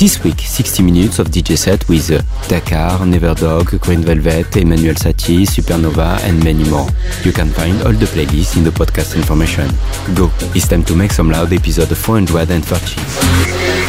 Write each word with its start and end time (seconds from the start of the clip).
This 0.00 0.24
week, 0.24 0.40
60 0.40 0.82
minutes 0.82 1.18
of 1.18 1.26
DJ 1.26 1.58
set 1.58 1.86
with 1.86 2.10
uh, 2.10 2.22
Dakar, 2.48 3.00
Neverdog, 3.00 3.78
Green 3.82 4.00
Velvet, 4.00 4.56
Emmanuel 4.56 4.94
Satie, 4.94 5.44
Supernova 5.44 6.18
and 6.22 6.42
many 6.42 6.64
more. 6.70 6.88
You 7.22 7.32
can 7.32 7.50
find 7.50 7.82
all 7.82 7.92
the 7.92 8.06
playlists 8.06 8.56
in 8.56 8.64
the 8.64 8.70
podcast 8.70 9.14
information. 9.14 9.68
Go, 10.14 10.30
it's 10.54 10.68
time 10.68 10.84
to 10.84 10.96
Make 10.96 11.12
Some 11.12 11.28
Loud 11.30 11.52
episode 11.52 11.94
430. 11.94 13.79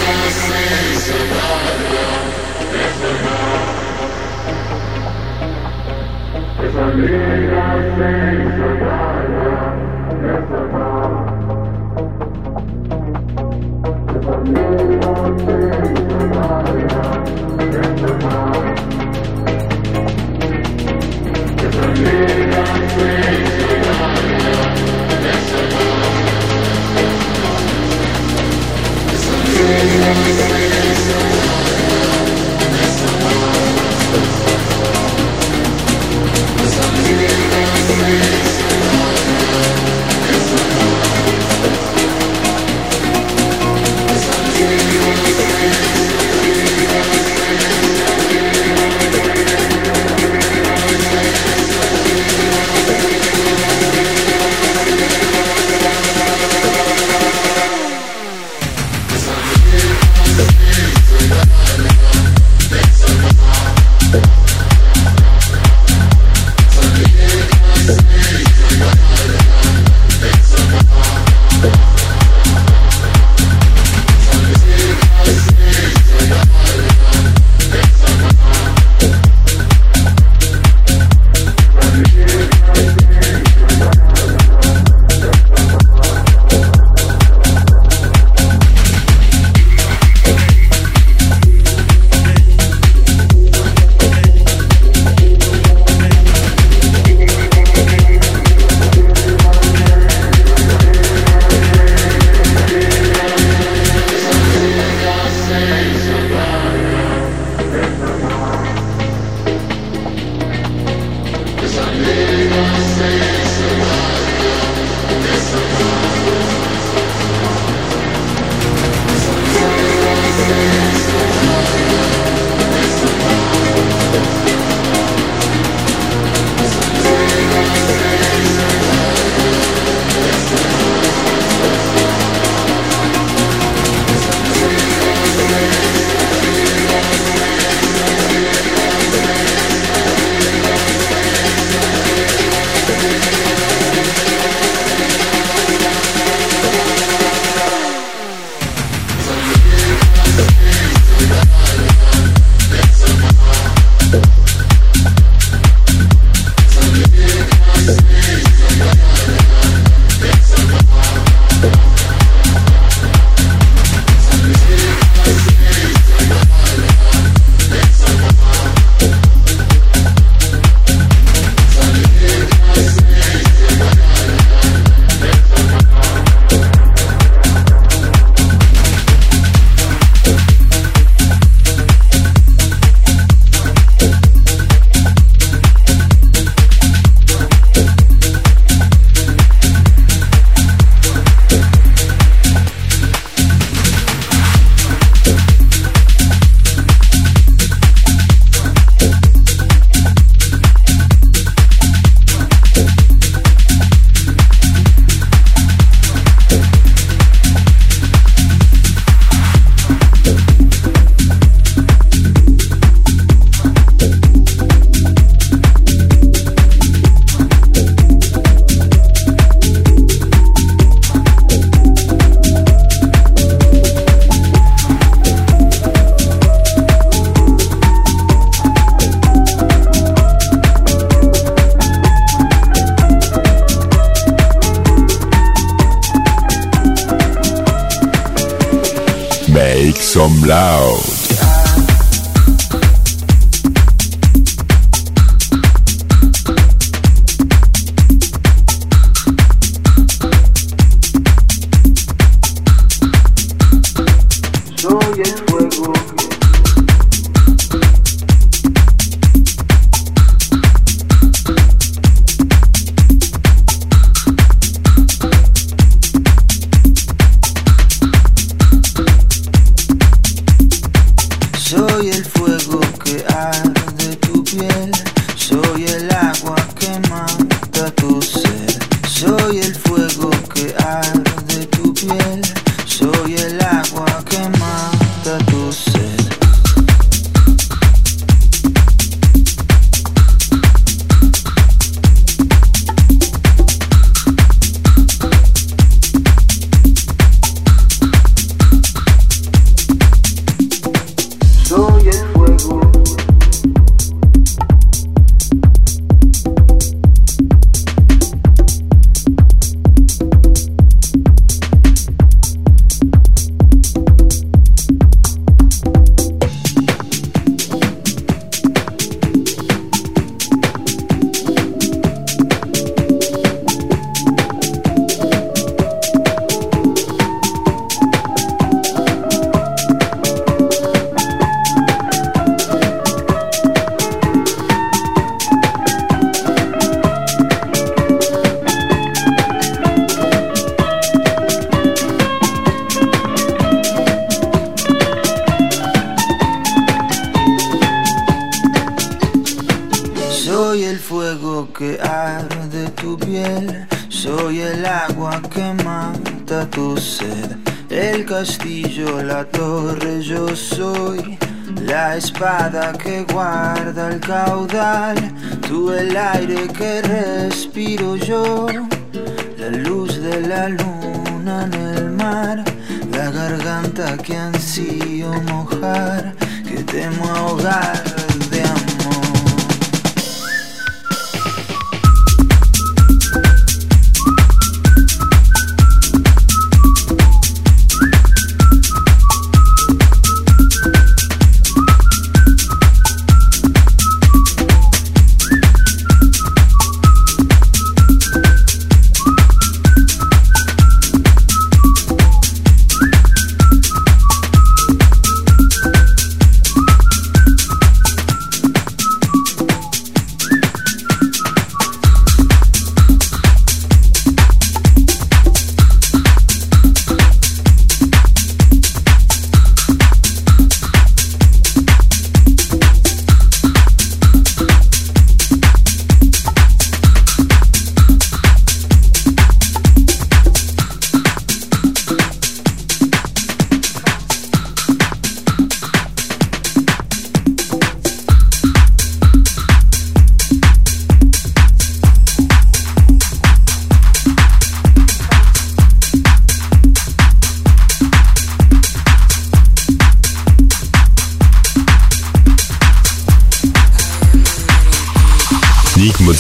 soy 272.02 272.41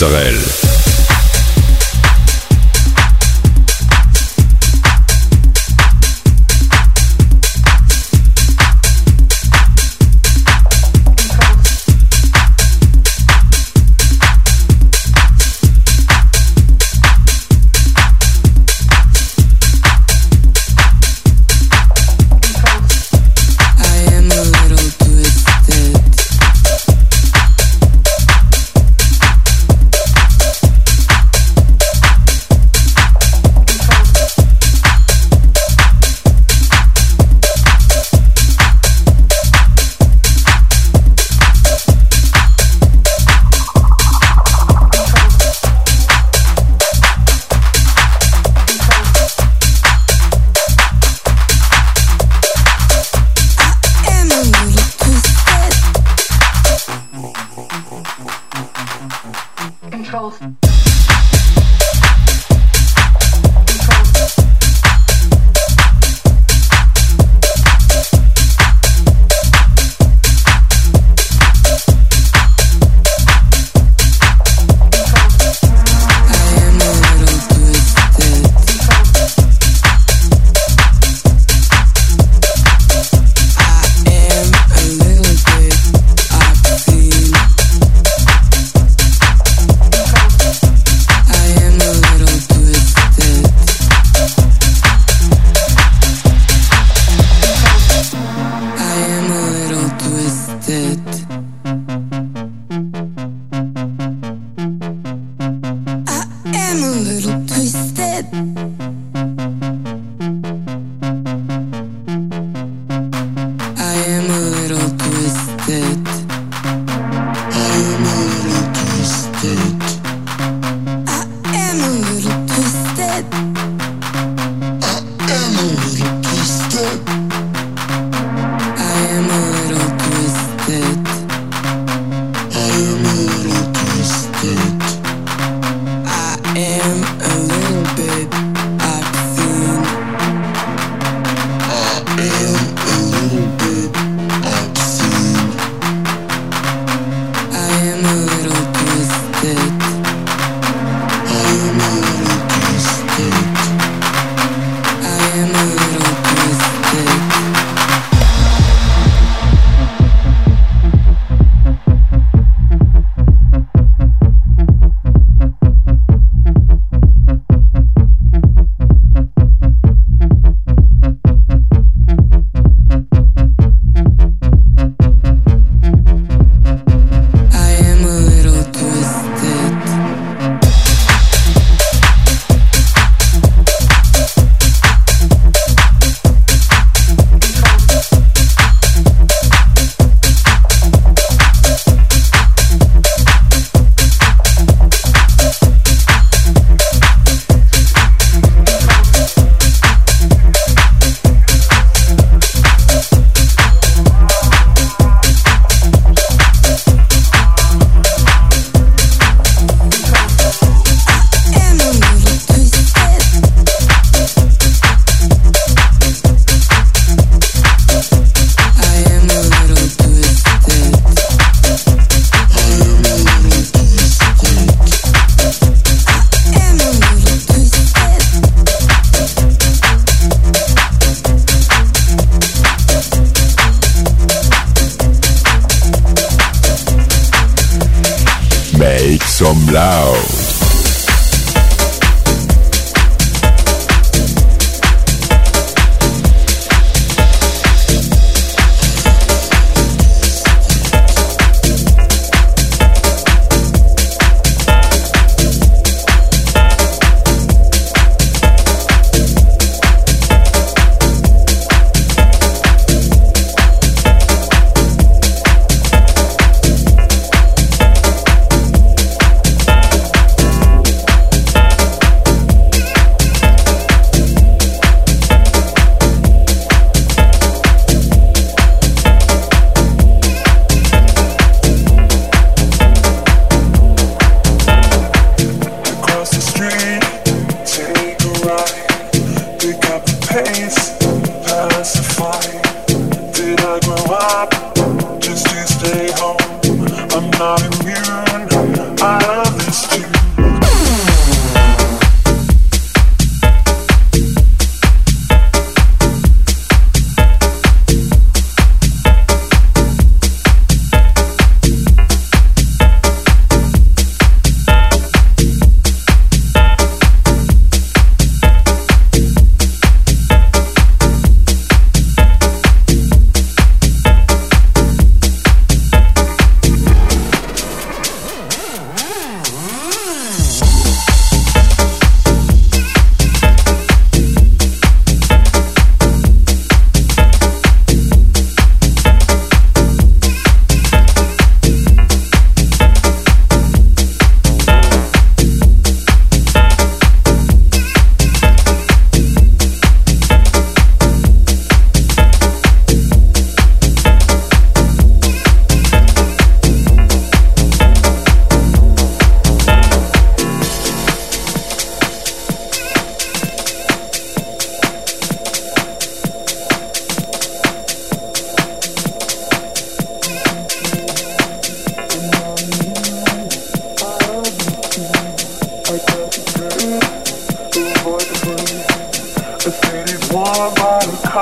Israel. 0.01 0.50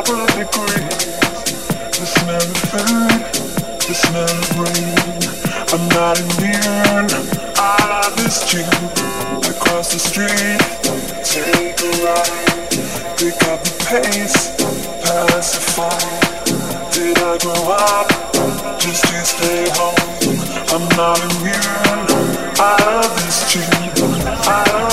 degree. 0.05 0.87
The 1.91 2.05
smell 2.05 2.41
of 2.41 2.57
food, 2.71 3.19
the 3.83 3.93
smell 3.93 4.23
of 4.23 4.59
rain. 4.59 4.95
I'm 5.73 5.85
not 5.89 6.19
immune. 6.19 7.09
I 7.57 7.75
love 7.89 8.15
this 8.15 8.39
tune. 8.49 8.63
Across 9.43 9.93
the 9.93 9.99
street, 9.99 10.59
take 11.23 11.81
a 11.83 11.91
ride. 12.03 12.69
Pick 13.17 13.43
up 13.51 13.59
the 13.63 13.75
pace, 13.89 14.55
pacify. 15.03 15.99
Did 16.93 17.17
I 17.17 17.37
grow 17.39 17.73
up 17.73 18.07
just 18.79 19.03
to 19.05 19.25
stay 19.25 19.67
home? 19.75 19.95
I'm 20.71 20.87
not 20.95 21.19
immune. 21.19 22.07
I 22.57 22.77
love 22.85 23.13
this 23.25 23.51
tune. 23.51 23.63
I 24.47 24.63
love 24.73 24.88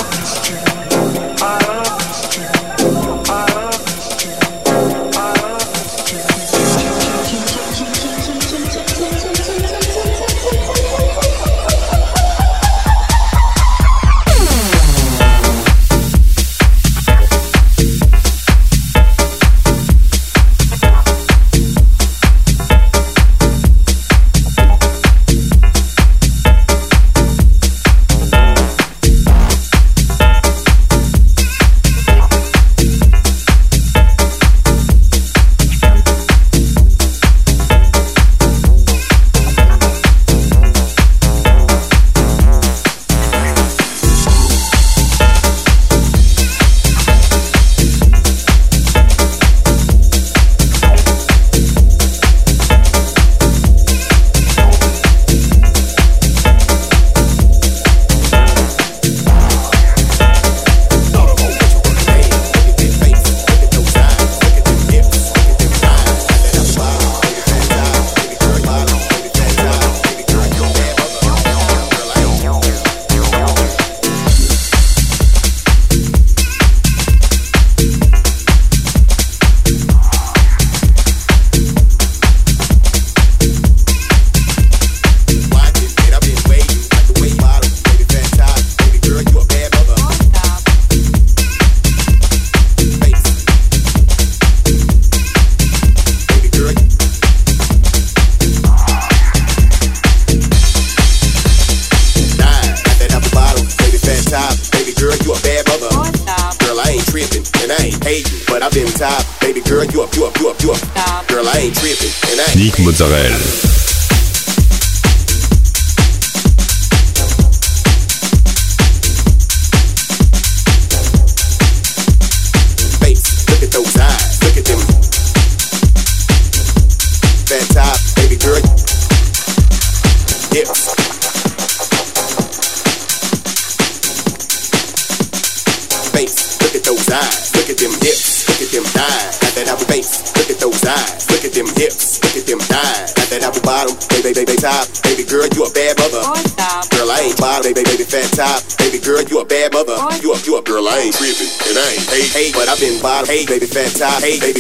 I 154.03 154.21
hate. 154.21 154.56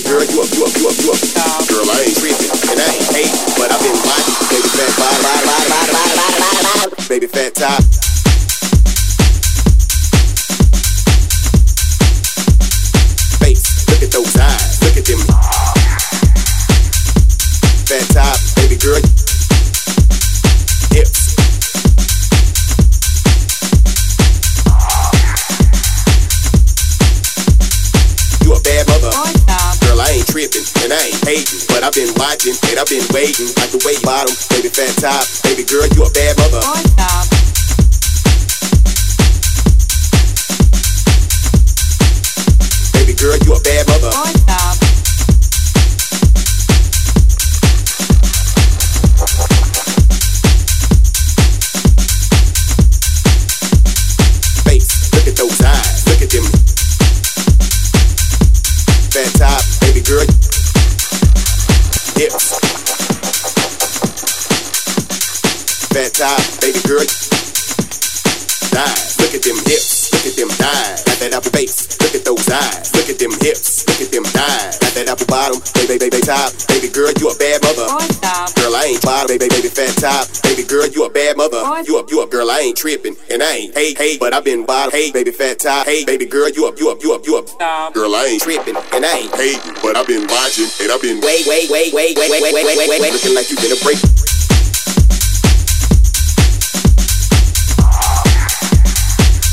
Ain't 82.66 82.76
tripping, 82.76 83.16
and 83.31 83.42
I 83.42 83.52
ain't 83.52 83.74
hey, 83.74 83.94
hey, 83.94 84.18
but 84.18 84.35
I 84.35 84.40
been 84.40 84.64
bottom. 84.66 84.90
Hey, 84.90 85.12
baby, 85.12 85.31
fat 85.31 85.61
top. 85.61 85.87
Hey, 85.87 86.05
baby 86.05 86.26
girl, 86.26 86.48
you 86.48 86.66
up, 86.66 86.79
you 86.79 86.90
up, 86.90 87.02
you 87.02 87.14
up, 87.14 87.26
you 87.26 87.37
up. 87.37 87.46
Girl, 87.94 88.14
I 88.14 88.26
ain't 88.26 88.42
tripping, 88.42 88.76
and 88.76 89.07
I 89.07 89.18
ain't 89.18 89.35
hating, 89.35 89.74
but 89.83 89.96
I 89.96 90.02
been 90.05 90.26
watching, 90.26 90.66
and 90.83 90.90
I 90.90 90.98
been 90.98 91.20
wait, 91.20 91.46
wait, 91.46 91.70
wait, 91.70 91.94
wait, 91.94 92.16
wait, 92.16 92.31
wait, 92.31 92.42
wait, 92.42 92.52
wait, 92.52 92.66
wait, 92.66 92.88
wait, 92.88 93.00
wait, 93.00 93.12
looking 93.12 93.35
like 93.35 93.50
you 93.50 93.57
gonna 93.57 93.79
break. 93.83 93.98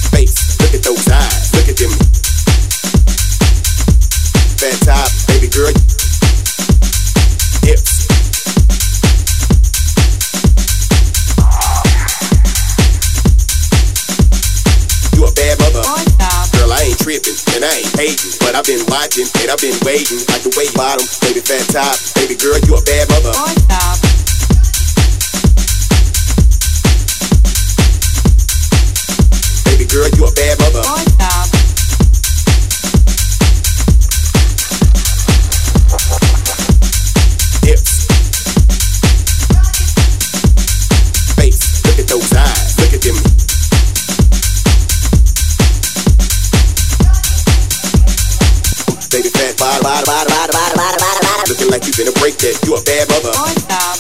Face, 0.10 0.58
look 0.62 0.74
at 0.74 0.82
those 0.82 1.08
eyes, 1.10 1.54
look 1.54 1.70
at 1.70 1.78
them. 1.78 1.94
Fat 4.58 4.78
top, 4.82 5.10
baby 5.28 5.48
girl. 5.54 6.13
Ain't 16.94 17.02
tripping 17.02 17.38
and 17.56 17.66
I 17.66 17.82
ain't 17.82 17.96
hating, 17.98 18.34
but 18.40 18.56
I've 18.56 18.66
been 18.66 18.86
watching 18.88 19.26
and 19.42 19.50
I've 19.50 19.60
been 19.60 19.78
waiting. 19.86 20.22
Like 20.30 20.44
the 20.46 20.54
way 20.58 20.70
you 20.70 20.78
bottom, 20.78 21.06
baby 21.22 21.42
fat 21.42 21.66
top, 21.74 21.98
baby 22.16 22.36
girl, 22.38 22.60
you 22.62 22.78
a 22.78 22.82
bad 22.86 23.10
mother. 23.10 23.34
Baby 29.66 29.86
girl, 29.90 30.10
you 30.10 30.26
a 30.26 30.32
bad 30.34 30.60
mother. 30.60 30.84
Hips. 30.84 31.53
Looking 51.52 51.68
like 51.70 51.84
you 51.84 51.92
finna 51.92 52.16
break 52.24 52.40
that. 52.40 52.56
You 52.64 52.80
a 52.80 52.82
bad 52.88 53.04
mother. 53.12 53.36
Oh, 53.36 53.52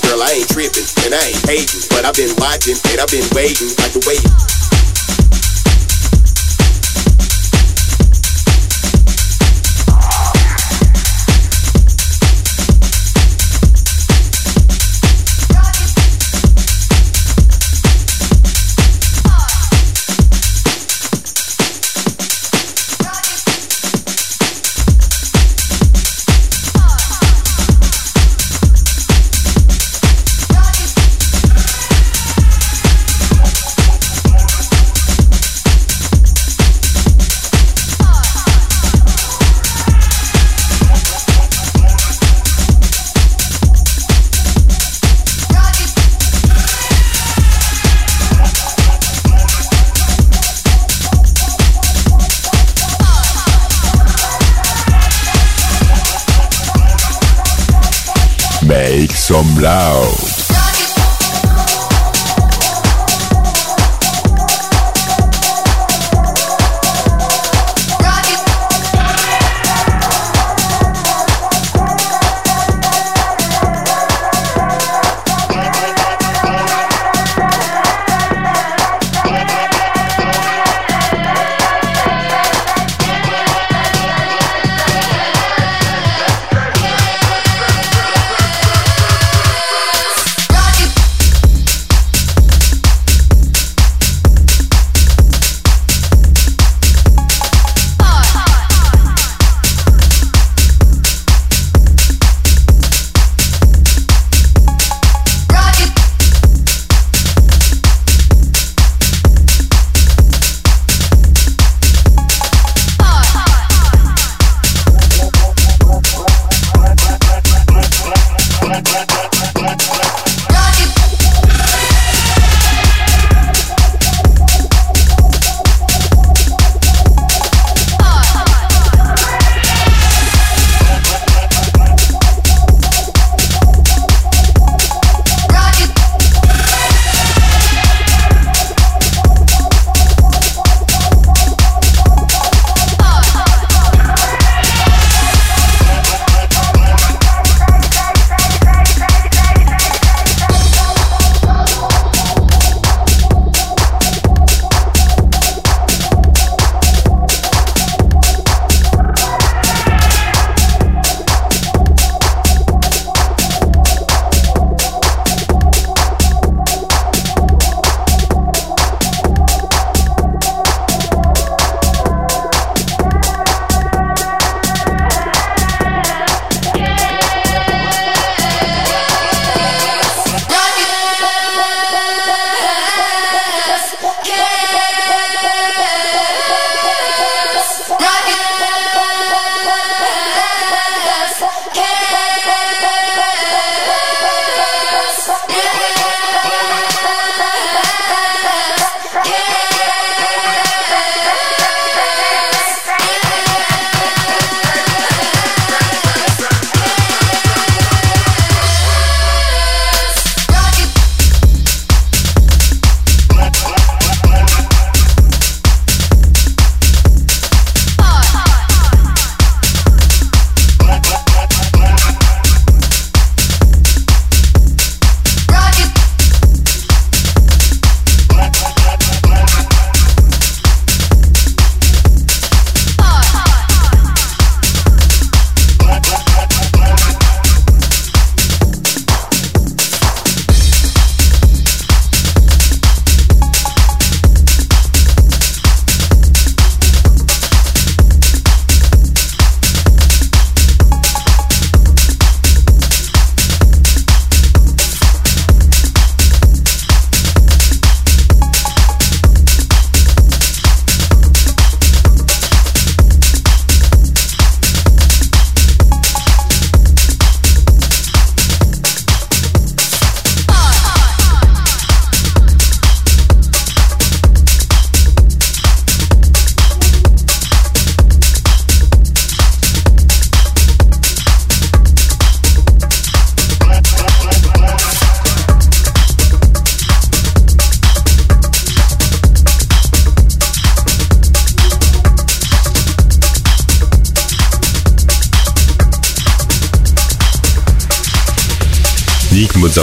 Girl, 0.08 0.24
I 0.24 0.32
ain't 0.40 0.48
tripping 0.48 0.88
and 1.04 1.12
I 1.12 1.36
ain't 1.36 1.44
hating, 1.44 1.84
but 1.92 2.08
I've 2.08 2.16
been 2.16 2.32
watching 2.40 2.80
and 2.88 3.04
I've 3.04 3.12
been 3.12 3.28
waiting. 3.36 3.68
Like 3.84 3.92
the 3.92 4.02
way 4.08 4.16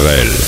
Israel. 0.01 0.40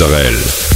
Israel. 0.00 0.67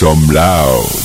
Some 0.00 0.28
loud. 0.32 0.99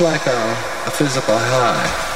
Like 0.00 0.26
a, 0.26 0.52
a 0.86 0.90
physical 0.90 1.36
high. 1.36 2.09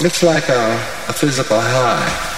Looks 0.00 0.22
like 0.22 0.48
a, 0.48 0.74
a 1.08 1.12
physical 1.12 1.58
high. 1.60 2.37